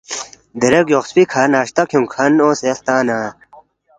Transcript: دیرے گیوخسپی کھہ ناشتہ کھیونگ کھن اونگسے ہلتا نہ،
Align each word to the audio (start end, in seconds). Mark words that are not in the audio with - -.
دیرے 0.59 0.79
گیوخسپی 0.87 1.23
کھہ 1.31 1.41
ناشتہ 1.51 1.83
کھیونگ 1.89 2.07
کھن 2.13 2.31
اونگسے 2.41 2.67
ہلتا 2.71 2.95
نہ، 3.07 3.19